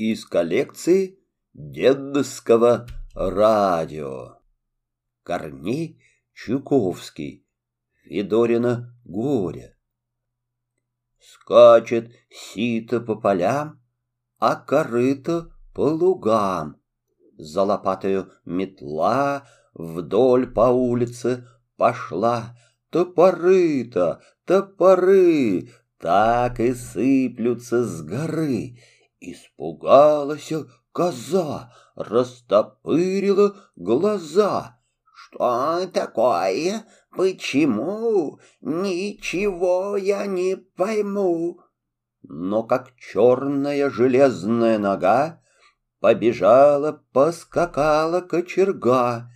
из 0.00 0.24
коллекции 0.24 1.18
дедовского 1.52 2.86
радио. 3.14 4.38
Корней 5.22 6.02
Чуковский. 6.32 7.46
Федорина 8.04 8.96
горе. 9.04 9.76
Скачет 11.18 12.12
сито 12.30 13.00
по 13.00 13.14
полям, 13.14 13.82
а 14.38 14.56
корыто 14.56 15.52
по 15.74 15.82
лугам. 15.82 16.80
За 17.36 17.62
лопатою 17.64 18.32
метла 18.46 19.46
вдоль 19.74 20.50
по 20.50 20.70
улице 20.70 21.46
пошла. 21.76 22.56
Топоры-то, 22.88 24.22
топоры, 24.46 25.68
так 25.98 26.58
и 26.58 26.72
сыплются 26.72 27.84
с 27.84 28.02
горы. 28.02 28.78
Испугалась 29.20 30.52
коза, 30.92 31.72
растопырила 31.94 33.54
глаза. 33.76 34.78
«Что 35.14 35.86
такое? 35.92 36.86
Почему? 37.10 38.40
Ничего 38.60 39.96
я 39.96 40.26
не 40.26 40.56
пойму». 40.56 41.60
Но 42.22 42.62
как 42.62 42.94
черная 42.96 43.90
железная 43.90 44.78
нога 44.78 45.40
Побежала, 46.00 47.04
поскакала 47.12 48.22
кочерга, 48.22 49.30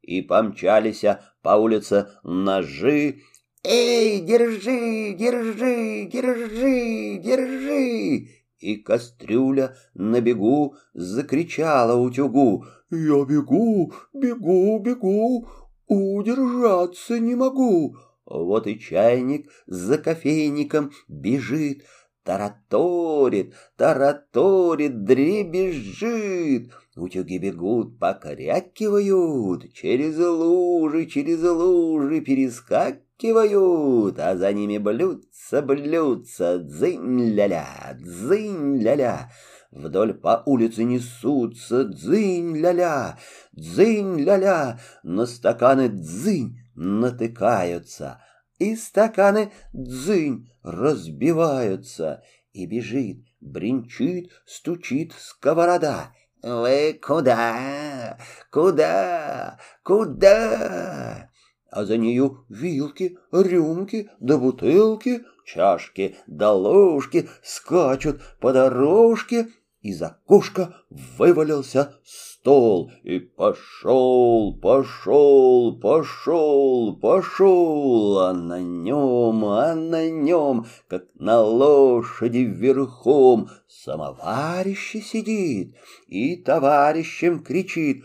И 0.00 0.22
помчались 0.22 1.04
по 1.42 1.50
улице 1.50 2.08
ножи. 2.22 3.20
«Эй, 3.62 4.20
держи, 4.20 5.12
держи, 5.12 6.08
держи, 6.10 7.18
держи!» 7.18 8.35
И 8.58 8.76
кастрюля 8.76 9.76
на 9.94 10.20
бегу 10.20 10.74
закричала 10.94 11.94
утюгу. 11.94 12.64
«Я 12.90 13.24
бегу, 13.24 13.92
бегу, 14.14 14.78
бегу, 14.78 15.48
удержаться 15.86 17.18
не 17.18 17.34
могу!» 17.34 17.96
Вот 18.24 18.66
и 18.66 18.78
чайник 18.78 19.50
за 19.66 19.98
кофейником 19.98 20.92
бежит, 21.08 21.82
Тараторит, 22.26 23.54
тараторит, 23.76 25.04
дребезжит. 25.04 26.72
Утюги 26.96 27.38
бегут, 27.38 28.00
покрякивают, 28.00 29.72
через 29.72 30.18
лужи, 30.18 31.06
через 31.06 31.40
лужи 31.44 32.20
перескакивают, 32.20 33.05
а 33.22 34.36
за 34.36 34.52
ними 34.52 34.78
блюдца, 34.78 35.62
блюдца, 35.62 36.58
дзынь-ля-ля, 36.58 37.96
дзынь-ля-ля. 37.98 39.30
Вдоль 39.70 40.14
по 40.14 40.42
улице 40.46 40.84
несутся 40.84 41.84
дзынь-ля-ля, 41.84 43.18
дзынь-ля-ля, 43.52 44.78
на 45.02 45.26
стаканы 45.26 45.88
дзынь 45.88 46.58
натыкаются, 46.74 48.20
и 48.58 48.76
стаканы 48.76 49.52
дзынь 49.72 50.50
разбиваются, 50.62 52.22
и 52.52 52.66
бежит, 52.66 53.24
бренчит, 53.40 54.30
стучит 54.46 55.12
сковорода. 55.18 56.12
«Вы 56.42 57.00
куда? 57.02 58.18
Куда? 58.52 59.58
Куда?» 59.82 61.30
А 61.76 61.84
за 61.84 61.98
нею 61.98 62.38
вилки, 62.48 63.18
рюмки 63.32 64.08
да 64.18 64.38
бутылки, 64.38 65.20
чашки 65.44 66.16
да 66.26 66.50
ложки 66.52 67.28
скачут 67.42 68.22
по 68.40 68.54
дорожке, 68.54 69.48
из 69.82 70.00
окошка 70.00 70.74
вывалился 71.18 71.92
стол 72.02 72.90
и 73.04 73.18
пошел, 73.18 74.58
пошел, 74.58 75.78
пошел, 75.78 76.96
пошел, 76.96 78.20
а 78.20 78.32
на 78.32 78.58
нем, 78.62 79.44
а 79.44 79.74
на 79.74 80.08
нем, 80.08 80.64
как 80.88 81.04
на 81.14 81.42
лошади 81.42 82.38
верхом, 82.38 83.50
самоварище 83.68 85.02
сидит 85.02 85.76
и 86.08 86.36
товарищем 86.36 87.44
кричит 87.44 88.02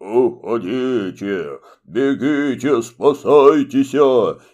«Уходите, 0.00 1.60
бегите, 1.84 2.82
спасайтесь!» 2.82 3.94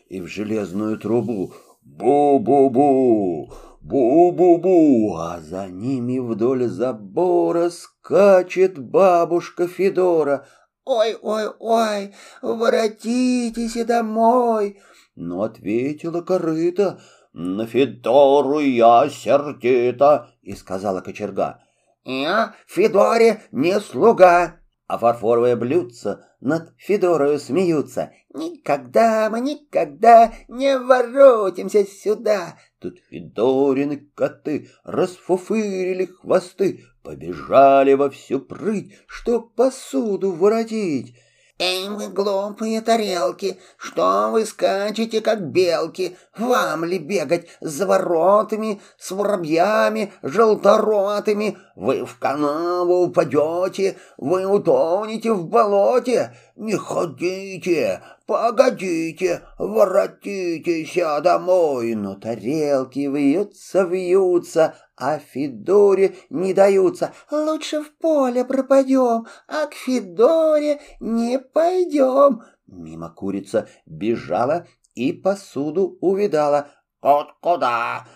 И 0.09 0.21
в 0.21 0.27
железную 0.27 0.99
трубу 0.99 1.55
«Бу-бу-бу!» 1.83 3.53
Бу-бу-бу, 3.87 5.17
а 5.17 5.41
за 5.41 5.69
ними 5.69 6.19
вдоль 6.19 6.67
забора 6.67 7.71
скачет 7.71 8.81
бабушка 8.81 9.69
Федора. 9.69 10.45
«Ой-ой-ой, 10.85 12.13
воротитесь 12.43 13.87
домой!» 13.87 14.81
Но 15.15 15.43
ответила 15.43 16.23
корыта, 16.23 16.99
«На 17.33 17.67
Федору 17.67 18.59
я 18.59 19.09
сердита!» 19.09 20.31
И 20.43 20.57
сказала 20.57 21.01
кочерга, 21.01 21.63
«Я 22.05 22.57
Федоре 22.67 23.43
не 23.53 23.79
слуга!» 23.79 24.59
А 24.87 24.99
фарфоровое 24.99 25.57
блюдце 25.57 26.25
над 26.41 26.73
Федорою 26.77 27.39
смеются. 27.39 28.13
«Никогда 28.33 29.29
мы 29.31 29.41
никогда 29.41 30.33
не 30.49 30.79
воротимся 30.79 31.85
сюда!» 31.87 32.57
Тут 32.79 32.99
Федорины 33.11 34.09
коты 34.15 34.69
расфуфырили 34.85 36.07
хвосты, 36.07 36.85
побежали 37.03 37.95
во 37.95 38.11
всю 38.11 38.41
прыть, 38.41 38.95
чтоб 39.07 39.55
посуду 39.55 40.33
воротить. 40.33 41.17
«Эй, 41.59 41.89
вы 41.89 42.09
глупые 42.09 42.83
тарелки, 42.83 43.59
что 43.79 44.29
вы 44.31 44.45
скачете, 44.45 45.23
как 45.23 45.41
белки? 45.41 46.15
Вам 46.37 46.85
ли 46.85 46.99
бегать 46.99 47.49
за 47.63 47.87
воротами, 47.87 48.83
с 48.99 49.11
воробьями, 49.11 50.13
желторотыми? 50.23 51.57
Вы 51.75 52.05
в 52.05 52.19
канаву 52.19 53.05
упадете, 53.05 53.97
вы 54.19 54.45
утонете 54.45 55.33
в 55.33 55.47
болоте. 55.47 56.37
Не 56.57 56.75
ходите, 56.75 58.03
погодите, 58.27 59.43
воротитесь 59.59 60.99
домой». 61.23 61.95
Но 61.95 62.15
тарелки 62.15 63.09
вьются, 63.09 63.85
вьются, 63.85 64.75
а 64.97 65.19
Федоре 65.19 66.17
не 66.31 66.55
даются. 66.55 67.13
Лучше 67.31 67.83
в 67.83 67.97
поле 67.97 68.45
пропадем, 68.45 69.27
а 69.49 69.67
к 69.67 69.75
Федоре 69.75 70.81
не 71.01 71.39
пойдем. 71.39 72.43
Мимо 72.67 73.11
курица 73.11 73.69
бежала 73.87 74.67
и 74.95 75.13
посуду 75.13 75.99
увидала. 76.01 76.69
«Кот 77.01 77.35
куда? 77.41 78.07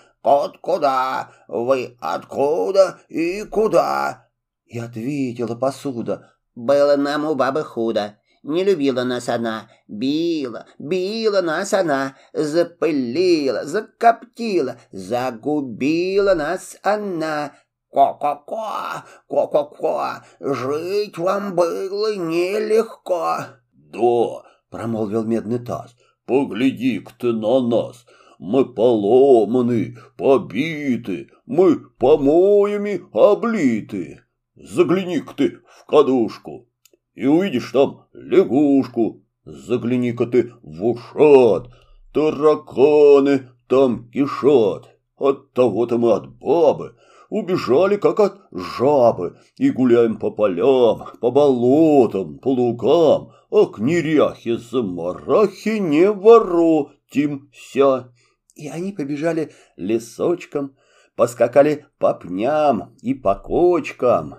Вы 1.48 1.96
откуда 2.00 2.98
и 3.08 3.44
куда?» 3.44 4.28
И 4.64 4.78
ответила 4.78 5.54
посуда. 5.54 6.32
«Было 6.54 6.96
нам 6.96 7.26
у 7.26 7.34
бабы 7.34 7.62
худо. 7.62 8.19
Не 8.42 8.64
любила 8.64 9.04
нас 9.04 9.28
она, 9.28 9.68
била, 9.86 10.66
била 10.78 11.42
нас 11.42 11.74
она, 11.74 12.16
запылила, 12.32 13.66
закоптила, 13.66 14.76
загубила 14.92 16.34
нас 16.34 16.78
она. 16.82 17.52
Ко-ко-ко, 17.92 19.04
ко-ко-ко, 19.28 20.24
жить 20.38 21.18
вам 21.18 21.54
было 21.54 22.14
нелегко. 22.14 23.46
Да, 23.72 24.42
промолвил 24.70 25.24
медный 25.24 25.58
таз, 25.58 25.94
погляди-ка 26.24 27.12
ты 27.18 27.32
на 27.32 27.60
нас, 27.60 28.06
мы 28.38 28.64
поломаны, 28.64 29.98
побиты, 30.16 31.30
мы 31.44 31.80
помоями 31.98 33.02
облиты. 33.12 34.22
Загляни-ка 34.54 35.34
ты 35.34 35.58
в 35.66 35.84
кадушку, 35.86 36.69
и 37.14 37.26
увидишь 37.26 37.70
там 37.72 38.06
лягушку. 38.12 39.24
Загляни-ка 39.44 40.26
ты 40.26 40.52
в 40.62 40.84
ушат, 40.84 41.70
тараканы 42.12 43.48
там 43.68 44.10
кишат. 44.10 44.96
От 45.16 45.52
того-то 45.52 45.98
мы 45.98 46.12
от 46.12 46.28
бабы 46.28 46.94
убежали, 47.30 47.96
как 47.96 48.20
от 48.20 48.40
жабы, 48.52 49.38
и 49.56 49.70
гуляем 49.70 50.18
по 50.18 50.30
полям, 50.30 51.06
по 51.20 51.30
болотам, 51.30 52.38
по 52.38 52.48
лугам, 52.48 53.32
а 53.50 53.66
к 53.66 53.78
неряхе 53.78 54.58
замарахе 54.58 55.78
не 55.78 56.10
воротимся. 56.10 58.12
И 58.56 58.68
они 58.68 58.92
побежали 58.92 59.52
лесочком, 59.76 60.76
поскакали 61.16 61.86
по 61.98 62.12
пням 62.12 62.94
и 63.00 63.14
по 63.14 63.36
кочкам. 63.36 64.34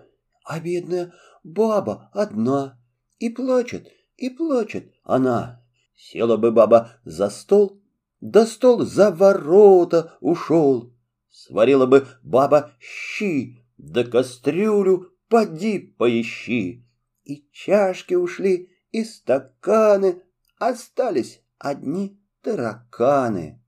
А 0.45 0.59
бедная 0.59 1.13
баба 1.43 2.09
одна, 2.13 2.79
и 3.19 3.29
плачет, 3.29 3.87
и 4.17 4.29
плачет 4.29 4.93
она. 5.03 5.63
Села 5.95 6.37
бы 6.37 6.51
баба 6.51 6.91
за 7.05 7.29
стол, 7.29 7.81
да 8.21 8.45
стол 8.45 8.81
за 8.81 9.11
ворота 9.11 10.17
ушел. 10.21 10.93
Сварила 11.29 11.85
бы 11.85 12.07
баба 12.23 12.71
щи, 12.79 13.65
да 13.77 14.03
кастрюлю 14.03 15.11
поди 15.29 15.79
поищи. 15.79 16.85
И 17.23 17.47
чашки 17.51 18.15
ушли, 18.15 18.71
и 18.91 19.03
стаканы, 19.03 20.21
остались 20.59 21.41
одни 21.57 22.19
тараканы. 22.41 23.61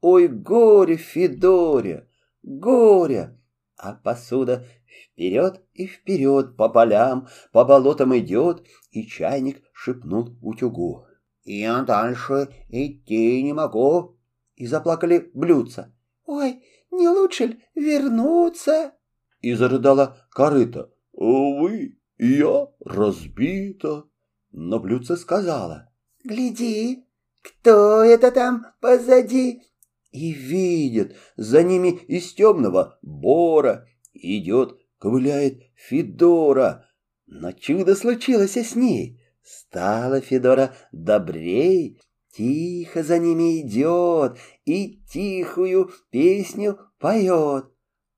Ой, 0.00 0.28
горе, 0.28 0.96
Федоре, 0.96 2.08
горе! 2.42 3.36
А 3.76 3.94
посуда 3.94 4.64
вперед 5.12 5.62
и 5.74 5.86
вперед 5.86 6.56
по 6.56 6.68
полям, 6.68 7.28
по 7.52 7.64
болотам 7.64 8.16
идет, 8.18 8.64
и 8.90 9.06
чайник 9.06 9.62
шепнул 9.72 10.36
утюгу. 10.42 11.06
«Я 11.44 11.82
дальше 11.82 12.48
идти 12.68 13.42
не 13.42 13.52
могу!» 13.52 14.18
И 14.56 14.66
заплакали 14.66 15.30
блюдца. 15.34 15.94
«Ой, 16.26 16.62
не 16.90 17.08
лучше 17.08 17.46
ли 17.46 17.64
вернуться?» 17.74 18.92
И 19.40 19.54
зарыдала 19.54 20.18
корыта. 20.30 20.92
«Увы, 21.12 21.98
я 22.18 22.68
разбита!» 22.84 24.04
Но 24.52 24.78
блюдце 24.78 25.16
сказала. 25.16 25.90
«Гляди, 26.24 27.06
кто 27.42 28.02
это 28.02 28.30
там 28.30 28.66
позади?» 28.80 29.62
И 30.10 30.32
видит, 30.32 31.16
за 31.36 31.62
ними 31.62 31.90
из 31.90 32.32
темного 32.32 32.98
бора 33.02 33.86
идет, 34.14 34.77
ковыляет 34.98 35.62
Федора. 35.74 36.86
Но 37.26 37.52
чудо 37.52 37.94
случилось 37.94 38.56
с 38.56 38.74
ней. 38.74 39.20
Стала 39.42 40.20
Федора 40.20 40.74
добрей, 40.92 42.00
тихо 42.32 43.02
за 43.02 43.18
ними 43.18 43.60
идет 43.60 44.38
и 44.64 45.00
тихую 45.10 45.90
песню 46.10 46.78
поет. 46.98 47.66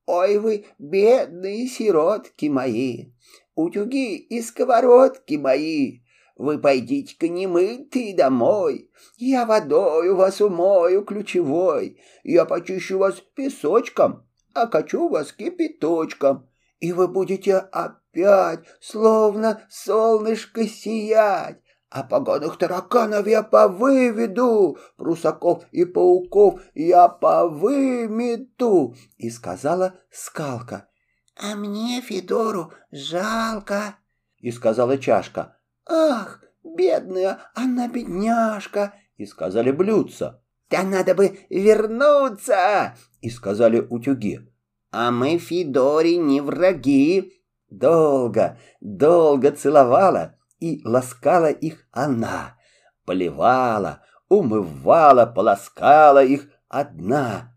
Ой 0.05 0.37
вы, 0.39 0.65
бедные 0.77 1.67
сиротки 1.67 2.47
мои, 2.47 3.13
утюги 3.55 4.17
и 4.17 4.41
сковородки 4.41 5.35
мои, 5.35 6.01
вы 6.35 6.57
пойдите-ка 6.57 7.29
немытые 7.29 8.15
домой. 8.15 8.89
Я 9.17 9.45
водою 9.45 10.15
вас 10.15 10.41
умою 10.41 11.05
ключевой. 11.05 12.01
Я 12.23 12.45
почищу 12.45 12.97
вас 12.97 13.21
песочком, 13.35 14.27
а 14.53 14.65
качу 14.65 15.07
вас 15.07 15.33
кипяточком. 15.33 16.49
И 16.81 16.93
вы 16.93 17.07
будете 17.07 17.57
опять, 17.57 18.65
словно 18.81 19.61
солнышко, 19.69 20.67
сиять. 20.67 21.61
А 21.91 22.03
погоных 22.03 22.57
тараканов 22.57 23.27
я 23.27 23.43
повыведу, 23.43 24.77
прусаков 24.97 25.63
и 25.71 25.85
пауков 25.85 26.59
я 26.73 27.07
повымету. 27.07 28.95
И 29.17 29.29
сказала 29.29 29.93
скалка. 30.09 30.89
А 31.39 31.55
мне 31.55 32.01
Федору 32.01 32.73
жалко. 32.91 33.97
И 34.39 34.51
сказала 34.51 34.97
чашка. 34.97 35.57
«Ах, 35.87 36.43
бедная 36.63 37.39
она 37.53 37.87
бедняжка!» 37.87 38.93
И 39.17 39.25
сказали 39.25 39.71
блюдца. 39.71 40.41
«Да 40.69 40.83
надо 40.83 41.13
бы 41.13 41.39
вернуться!» 41.49 42.95
И 43.19 43.29
сказали 43.29 43.79
утюги. 43.79 44.50
«А 44.91 45.11
мы 45.11 45.37
Фидори 45.37 46.15
не 46.15 46.41
враги!» 46.41 47.33
Долго, 47.69 48.57
долго 48.81 49.51
целовала 49.51 50.35
и 50.59 50.81
ласкала 50.83 51.49
их 51.49 51.87
она. 51.91 52.57
Поливала, 53.05 54.01
умывала, 54.27 55.25
полоскала 55.25 56.23
их 56.23 56.49
одна. 56.67 57.55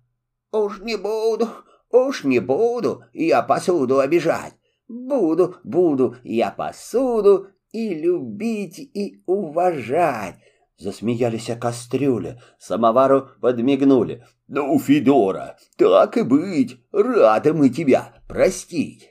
«Уж 0.52 0.78
не 0.81 0.96
буду, 0.96 1.48
уж 1.90 2.22
не 2.22 2.38
буду 2.38 3.02
я 3.12 3.42
посуду 3.42 3.98
обижать. 3.98 4.54
Буду, 4.86 5.56
буду 5.64 6.16
я 6.22 6.52
посуду 6.52 7.48
и 7.72 7.94
любить, 7.94 8.78
и 8.78 9.25
уважать. 9.26 10.36
Засмеялись 10.84 11.48
о 11.48 11.56
кастрюле, 11.56 12.42
самовару 12.58 13.31
подмигнули. 13.40 14.22
«Ну, 14.48 14.78
Федора, 14.78 15.56
так 15.78 16.19
и 16.19 16.22
быть, 16.22 16.76
рады 16.92 17.54
мы 17.54 17.70
тебя 17.70 18.12
простить!» 18.28 19.08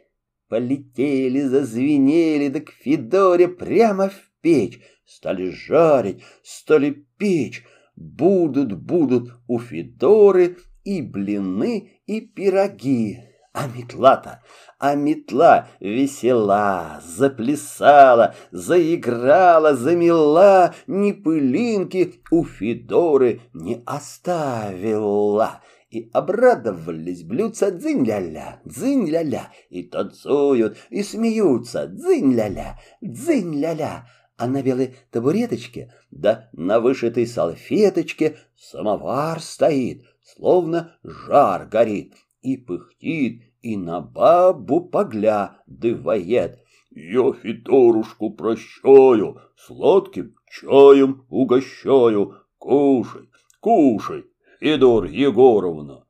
Полетели, 0.50 1.42
зазвенели, 1.42 2.50
да 2.50 2.60
к 2.60 2.70
Федоре 2.70 3.48
прямо 3.48 4.10
в 4.10 4.22
печь. 4.42 4.82
Стали 5.04 5.50
жарить, 5.50 6.22
стали 6.44 7.08
печь. 7.18 7.64
Будут, 7.96 8.74
будут 8.74 9.34
у 9.48 9.58
Федоры 9.58 10.58
и 10.84 11.02
блины, 11.02 12.02
и 12.06 12.22
пироги. 12.22 13.18
А 13.54 13.68
метла-то, 13.68 14.42
а 14.80 14.96
метла 14.96 15.68
весела, 15.80 17.00
заплясала, 17.06 18.34
заиграла, 18.50 19.76
замела, 19.76 20.74
ни 20.88 21.12
пылинки 21.12 22.16
у 22.32 22.46
Федоры 22.46 23.42
не 23.54 23.84
оставила. 23.86 25.62
И 25.92 26.10
обрадовались 26.14 27.22
блюдца 27.22 27.70
дзынь-ля-ля, 27.70 28.60
дзынь-ля-ля, 28.66 29.52
и 29.70 29.84
танцуют, 29.84 30.76
и 30.90 31.04
смеются, 31.04 31.86
дзынь-ля-ля, 31.86 32.80
дзынь-ля-ля. 33.02 34.08
А 34.36 34.48
на 34.48 34.64
белой 34.64 34.96
табуреточке, 35.12 35.94
да 36.10 36.50
на 36.54 36.80
вышитой 36.80 37.28
салфеточке 37.28 38.38
самовар 38.58 39.40
стоит, 39.40 40.04
словно 40.24 40.96
жар 41.04 41.68
горит 41.68 42.16
и 42.44 42.58
пыхтит, 42.58 43.42
и 43.62 43.78
на 43.78 44.02
бабу 44.02 44.82
поглядывает. 44.82 46.60
Я 46.92 47.34
Федорушку 47.34 48.32
прощаю, 48.32 49.42
сладким 49.56 50.36
чаем 50.52 51.26
угощаю. 51.30 52.36
Кушай, 52.60 53.30
кушай, 53.60 54.26
Федор 54.60 55.06
Егоровна. 55.06 56.06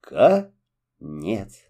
Конец. 0.00 1.67